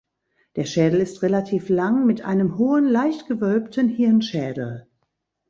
Der 0.55 0.65
Schädel 0.65 0.99
ist 0.99 1.21
relativ 1.21 1.69
lang 1.69 2.07
mit 2.07 2.25
einem 2.25 2.57
hohen 2.57 2.85
leicht 2.87 3.27
gewölbten 3.27 3.87
Hirnschädel. 3.87 4.87